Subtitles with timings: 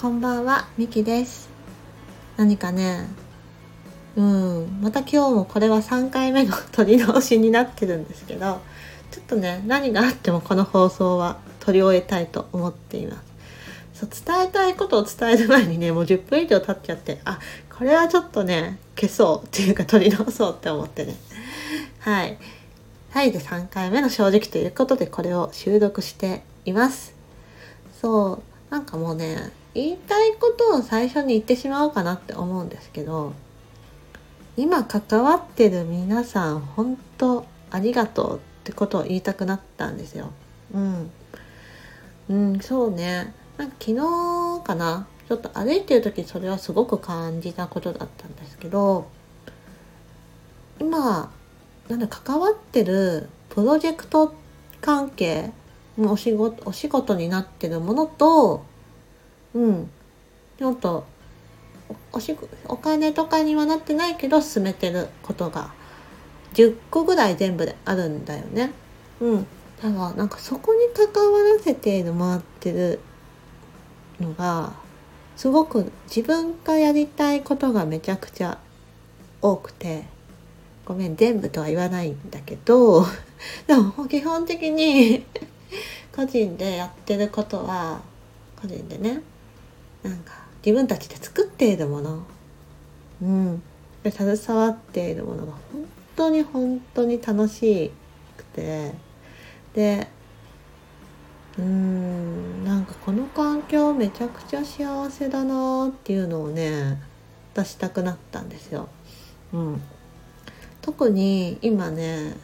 [0.00, 1.48] こんばんは、みきです。
[2.36, 3.08] 何かね、
[4.14, 8.60] うん、また今日もこれは3回目の撮り直しになってるんですけど、
[9.10, 13.20] ちょっとね、何があってもこの放送は撮り終えたいと思っていま
[13.92, 14.06] す。
[14.06, 21.16] そう伝えたいことを伝える前にね、もう10分以上経っちゃって、あ、これはちょっとね、消そうっていうか撮り直そうって思ってね。
[21.98, 22.38] はい。
[23.10, 27.16] はい、で3回目の正直ということでこれを収録しています。
[28.00, 28.34] そ
[28.70, 33.32] う、なんかもうね、言いたいことを最初に言ってしまおうかなって思うんですけど、
[34.56, 40.32] 今関わってる皆さん、本当ありがとうってことを言いたくなったんですよ。
[40.74, 41.10] うん。
[42.28, 43.32] うん、そうね。
[43.56, 49.06] なんか昨日かな、ちょっと歩いてる時それはすごく感じたことだったんですけど、
[50.80, 51.30] 今、
[51.88, 54.34] なんだ関わってるプロジェクト
[54.80, 55.52] 関係
[55.96, 58.64] お仕事お仕事になってるものと
[59.54, 59.90] うん
[60.58, 61.06] ちょっと
[62.12, 65.72] おしお金とかにはなってないけど進めてることが
[66.54, 68.72] 10個ぐらい全部であるんだよね。
[69.20, 69.46] うん。
[69.82, 73.00] だからなんかそこに関わらせてもらってる
[74.20, 74.72] のが
[75.36, 78.58] すごく自分がやりたいことがめちゃくちゃ
[79.40, 80.04] 多くて
[80.84, 83.06] ごめん全部とは言わないんだけど
[83.68, 85.24] でも基本的に
[86.14, 88.00] 個人でやってることは
[88.60, 89.22] 個人でね
[90.02, 90.32] なんか
[90.64, 92.22] 自分たちで作っているもの。
[93.22, 93.62] うん。
[94.02, 95.60] で携わっているものが本
[96.16, 97.90] 当に本当に楽し
[98.36, 98.92] くて。
[99.74, 100.08] で
[101.58, 107.02] うんなんかこの環境めちゃくちゃ幸せだなっていうのをね
[107.54, 108.88] 出したくなったんですよ。
[109.52, 109.82] うん、
[110.82, 112.36] 特に今ね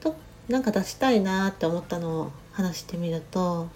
[0.00, 0.14] と
[0.48, 3.68] なんか出したいなって思ったのを話してみると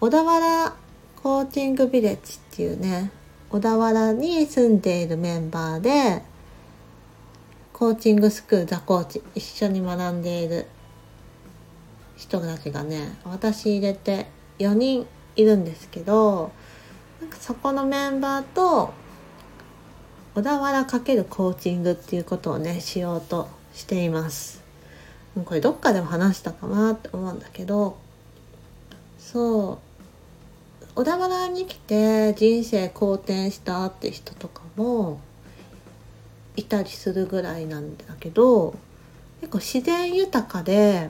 [0.00, 0.76] 小田原
[1.22, 3.10] コーチングビレッジっていうね
[3.50, 6.22] 小田原に住んでいるメンバーで
[7.72, 10.66] コーチングスクールザコーチ一緒に学んでいる
[12.16, 14.26] 人たちがね私入れて
[14.58, 16.52] 4人いるんですけど
[17.20, 18.92] なんかそこのメンバーと
[20.34, 24.62] 小田原×コーチングっていうことをねしようとしています。
[25.44, 27.96] これどっかでも話したかなって思うんだけど
[29.18, 29.87] そう
[30.98, 35.20] 小田原に来て人生好転したって人とかも
[36.56, 38.74] いたりするぐらいなんだけど
[39.40, 41.08] 結構自然豊かで、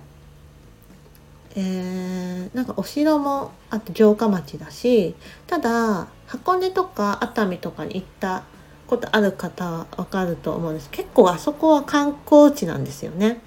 [1.56, 5.14] えー、なんかお城もあって城下町だし
[5.46, 8.44] ただ箱根とか熱海とかに行った
[8.88, 13.40] ことある方はわかると思うんです結構あそこは観光地なんですよね。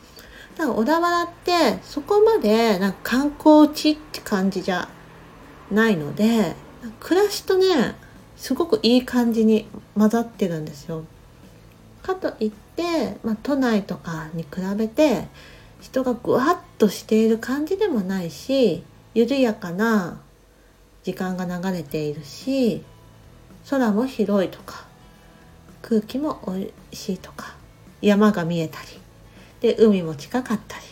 [0.57, 4.89] だから小田原ってそこまでなんか観光地って感じじゃ
[5.71, 6.55] ないので
[6.99, 7.95] 暮らしとね
[8.35, 9.67] すごくいい感じに
[9.97, 11.03] 混ざってるんですよ。
[12.01, 15.27] かといって、まあ、都内とかに比べて
[15.79, 18.83] 人がぐわっとしている感じでもないし
[19.13, 20.19] 緩やかな
[21.03, 22.83] 時間が流れているし
[23.69, 24.85] 空も広いとか
[25.81, 27.55] 空気もおいしいとか
[28.01, 28.87] 山が見えたり
[29.61, 30.83] で海も近かったり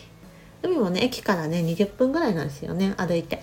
[0.62, 3.42] 海もね駅からね20分ぐらいなんですよね歩いて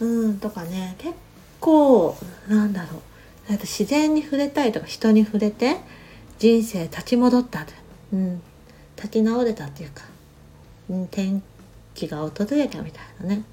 [0.00, 1.14] うんとかね結
[1.60, 2.16] 構
[2.48, 3.02] なんだろう。
[3.50, 5.76] 自然に触れたいとか人に触れて
[6.38, 7.66] 人生立ち戻った
[8.12, 8.42] うん。
[8.96, 10.04] 立ち直れたっていうか、
[10.90, 11.40] うん、転
[11.94, 13.44] 機が訪れたみたいなね。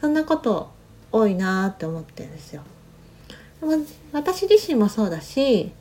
[0.00, 0.70] そんなこと
[1.10, 2.62] 多いなって思ってるんですよ。
[4.12, 5.72] 私自身もそうだし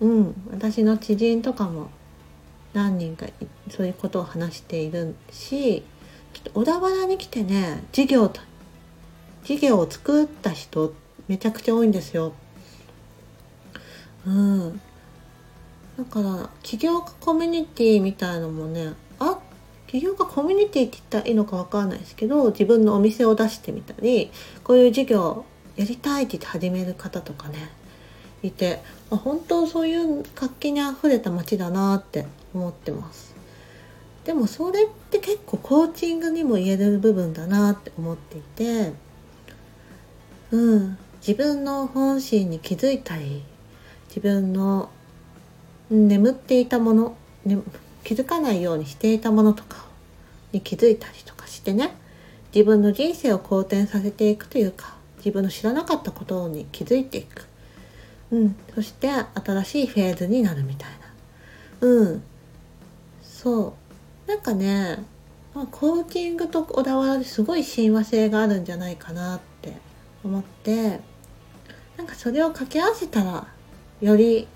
[0.00, 1.90] うん私の知人とかも
[2.72, 3.26] 何人か
[3.70, 5.82] そういうことを話しているし
[6.32, 8.40] ちょっと小田原に来てね事業と
[9.44, 10.94] 事業を作った人
[11.28, 12.32] めちゃくちゃ多いんですよ。
[14.26, 14.80] うん。
[15.98, 19.38] だから起業家コミュニティみたいのもねあ
[19.86, 24.32] 起業家コミュニティって言ったらいいのか分かんないですけど自分のお店を出してみたり
[24.64, 25.44] こういう事業
[25.76, 27.70] やりたいって言って始める方とかね
[28.42, 28.80] いて
[29.10, 33.34] あ本当そういう活気にあふれた街だなって思ってます
[34.24, 38.94] でもそれって結構コーチングにも言える部分だなって思っていて
[40.54, 43.42] うん自分の本心に気づいたり
[44.08, 44.90] 自分の
[45.90, 47.58] 眠っていたもの、ね、
[48.04, 49.84] 気づかないようにしていたものとか
[50.52, 51.94] に気づいたりとかしてね
[52.54, 57.48] 自分の人生を好転させていくというか自分の知らなかったことに気づいていく
[58.34, 60.90] うん、そして新しいフェーズになるみたい
[61.80, 61.88] な。
[61.88, 62.22] うん。
[63.22, 63.74] そ
[64.26, 64.28] う。
[64.28, 65.04] なんかね、
[65.70, 69.53] コーチングと小田原すごい親和性があるんじゃないかなって
[70.24, 71.00] 思って、
[71.96, 73.46] なんかそれを掛け合わせたら
[74.00, 74.48] より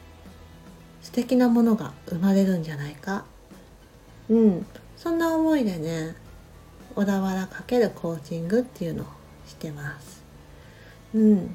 [1.02, 3.24] 素敵なものが生まれるんじゃないか。
[4.28, 4.66] うん。
[4.96, 6.16] そんな思いでね
[6.96, 9.06] 小田原×コーチングっていうのを
[9.46, 10.24] してます。
[11.14, 11.54] うん。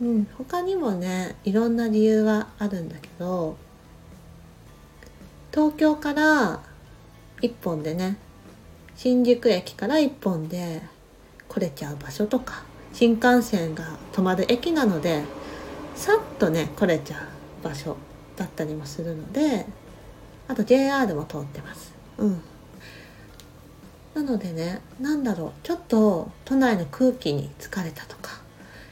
[0.00, 3.56] うん、他にもねいろんな理由はあるんだけど
[5.50, 6.60] 東京から
[7.42, 8.16] 1本でね
[8.94, 10.82] 新宿駅から1本で
[11.48, 12.62] 来れちゃう場所とか
[12.98, 15.22] 新幹線が止まる駅なので
[15.94, 17.28] さっとね来れちゃ
[17.62, 17.96] う場所
[18.34, 19.66] だったりもするので
[20.48, 21.94] あと JR も通ってます。
[22.16, 22.42] うん。
[24.16, 28.40] なのでね何だろうちょっと都内の空気に疲れたとか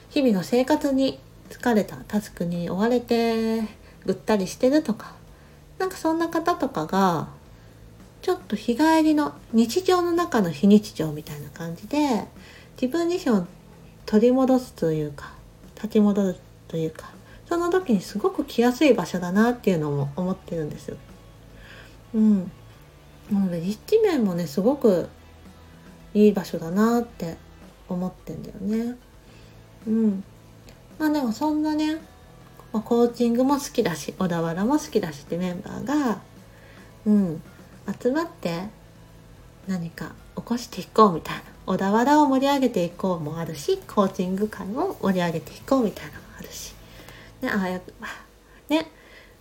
[0.08, 1.18] 日々の生活に
[1.50, 3.62] 疲れたタスクに追われて
[4.04, 5.14] ぐったりしてるとか
[5.78, 7.26] なんかそんな方とかが
[8.22, 12.28] ちょっと日帰りの日常の中の非日常みたいな感じで
[12.80, 13.46] 自分自身を
[14.06, 15.32] 取り戻すというか
[15.74, 16.36] 立ち戻る
[16.68, 17.10] というか
[17.48, 20.96] その時にすごく来やすい場所だなっていうのも思ってるんです。
[22.14, 22.50] うん。
[23.30, 25.08] なので立地面もねすごく
[26.14, 27.36] いい場所だなって
[27.88, 28.96] 思ってんだよね。
[29.86, 30.24] うん。
[30.98, 31.98] まあでもそんなね、
[32.72, 36.20] ま、コーチングも好きだし小田原も好きだしってメンバーが
[37.06, 37.42] うん
[38.00, 38.64] 集まって
[39.68, 46.74] 何か起こしていこうみたいな小田原を盛り上げていこうもあるしコーチング会も盛り上げていこうみたいなのもあるし、
[47.42, 47.80] ね、ああや
[48.68, 48.90] ね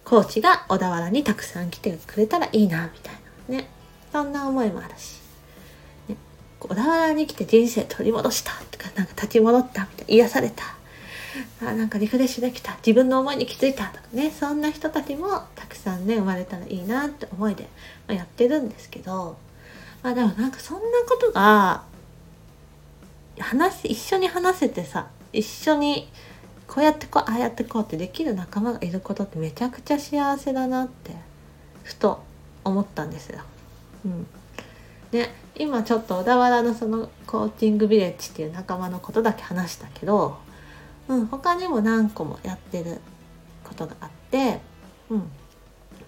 [0.04, 3.13] コーチが小田原にたくさん来てくれたらいいなみたい
[3.50, 3.57] な。
[3.57, 3.69] ね
[4.12, 5.19] そんな思いもあるし、
[6.07, 6.16] ね、
[6.60, 10.63] 小田原に来て人生取り戻したとかなんか立ち戻ったみたいな癒された。
[11.62, 12.75] あなんかリフレッシュできた。
[12.77, 17.68] 自分の思いに気づいたとかねそんな人たちもたくさんね生まれたらいいなって思いで、
[18.07, 19.38] ま、やってるんですけど。
[20.01, 21.83] まあでもなんかそんなことが
[23.40, 26.10] 話一緒に話せてさ一緒に
[26.68, 31.16] こうやってこうああやってこうってできる仲間がいることってめちゃくちゃ幸せだなって
[31.84, 32.24] ふと
[32.64, 33.42] 思ったんですよ。
[34.06, 34.28] うん、
[35.12, 40.38] ね今ちょっと小田原のそのコーチングビレッジっていう仲間のことだけ話したけど
[41.08, 43.00] うん、他にも何個もやってる
[43.64, 44.60] ことがあって、
[45.10, 45.30] うん、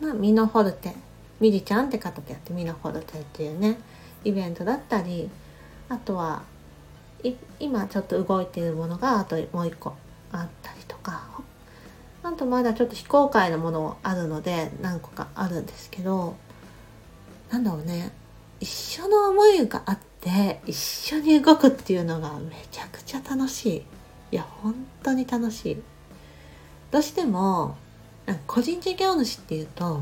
[0.01, 0.94] まあ、ミノホルテ、
[1.39, 3.79] ミリちゃんって方とやってミノホルテっていうね、
[4.24, 5.29] イベントだったり、
[5.89, 6.41] あとは、
[7.59, 9.95] 今ちょっと動いているものがあともう一個
[10.31, 11.27] あったりとか、
[12.23, 16.35] あとまだちょっと非公開のものもあるので何個かあるんですけど、
[17.49, 18.11] なんだろうね、
[18.59, 23.83] 一緒の思いがあって一緒に動くっていうのがめちゃくちゃ楽しい。
[24.31, 25.83] いや本当に楽しい。
[26.91, 27.77] どうしても
[28.45, 30.01] 個人事業主っていうと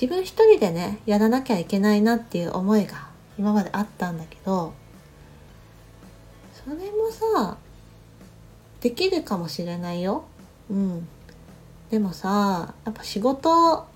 [0.00, 4.72] 自分一人でねやらなきゃいけないなっていう思いが今まであったんだけど
[6.68, 7.56] それもさ
[8.82, 10.24] できるかもしれないよ。
[10.70, 11.08] うん。
[11.88, 13.86] でもさやっぱ仕事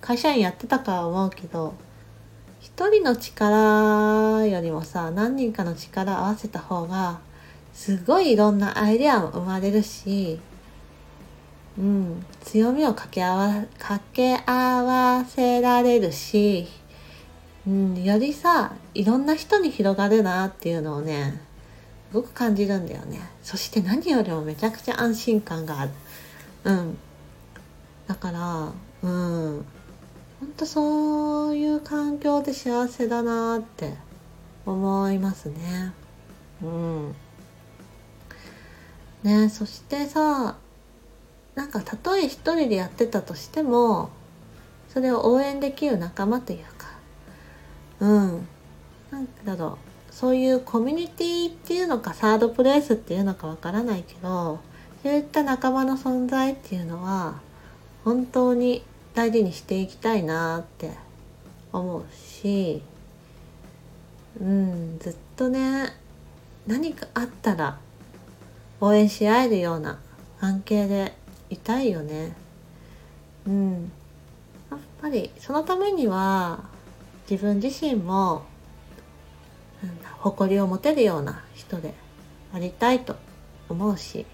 [0.00, 1.74] 会社員やってたから思うけど
[2.60, 7.18] 一人の力よりもさ何人かの力合わせた方が
[7.72, 10.38] すごいいろんなアイデアも生まれるし、
[11.76, 16.68] うん、強みを掛け合わ掛け合わせられるし、
[17.66, 21.51] うん、よりさいろんな人に広がるなっていうのをね
[22.12, 23.20] ごく感じるんだよね。
[23.42, 25.90] そして何よりもめちゃくちゃ安心感がある。
[26.64, 26.98] うん。
[28.06, 29.64] だからうん。
[30.40, 33.94] ほんとそういう環境で幸せだなって
[34.66, 35.92] 思いますね。
[36.62, 37.14] うん。
[39.22, 40.56] ねそしてさ
[41.54, 44.10] なんかたとえ一人でやってたとしても
[44.88, 46.88] それを応援できる仲間というか。
[48.00, 48.48] うん。
[49.10, 49.91] なんだろう。
[50.12, 54.60] そういうコミュニティっていうのかサードプレイスっていうのかわからないけど
[55.02, 57.40] そういった仲間の存在っていうのは
[58.04, 60.92] 本当に大事にしていきたいなって
[61.72, 62.82] 思うし
[64.40, 65.92] うんずっとね
[66.66, 67.78] 何かあったら
[68.80, 69.98] 応援し合えるような
[70.40, 71.14] 関係で
[71.50, 72.34] いたいよね。
[73.46, 73.92] うん。
[74.70, 76.64] やっぱりそのためには
[77.30, 78.44] 自分自身も
[80.18, 81.94] 誇りを持てるような人で
[82.54, 83.16] ありたいと
[83.68, 84.26] 思うし。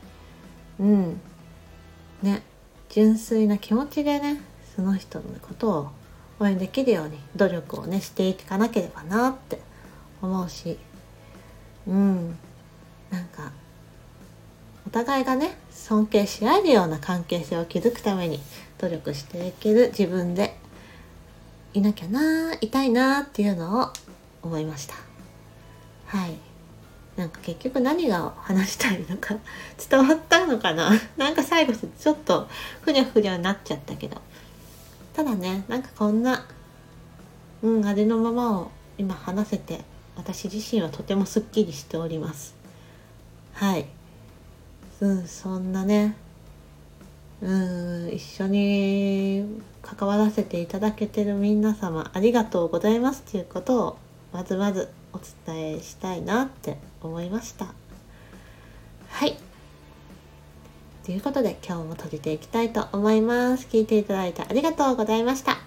[0.78, 1.20] うん。
[2.22, 2.42] ね。
[2.88, 4.40] 純粋な気持ちでね
[4.74, 5.90] その人のことを
[6.40, 9.60] 応援できるように努力をねしていかなければなって
[10.22, 10.78] 思うし。
[11.86, 12.38] うん。
[13.10, 13.52] なんか
[14.86, 18.40] お互いがね尊敬し合えるような関係性を築くために
[18.78, 20.56] 努力していける自分で
[21.74, 23.92] いなきゃないたいなっていうのを
[24.42, 25.07] 思いました。
[26.08, 26.38] はい。
[27.16, 29.36] なんか結局何が話したいのか
[29.90, 30.90] 伝わったのかな。
[31.18, 32.48] なんか最後ちょっと
[32.80, 34.20] ふにゃふにゃになっちゃったけど。
[35.12, 36.46] ただねなんかこんな
[37.62, 39.84] うんあれのままを今話せて
[40.16, 42.54] 私自身はとてもすっきりしております。
[43.52, 43.86] はい。
[45.00, 46.16] うんそんなね
[47.42, 53.98] うん一緒に関わらせていただけてる皆様ありがとうございますということを
[54.32, 57.66] まずまずお伝えしたいなって思いました。
[59.08, 59.36] はい。
[61.04, 63.66] ということで今日も閉じていきたいと思います。
[63.70, 65.58] 聞いていただいてありがとうございました。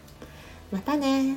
[0.71, 1.35] またね